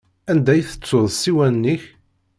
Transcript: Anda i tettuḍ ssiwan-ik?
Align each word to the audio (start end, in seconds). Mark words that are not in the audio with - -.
Anda 0.31 0.51
i 0.55 0.63
tettuḍ 0.67 1.05
ssiwan-ik? 1.13 1.83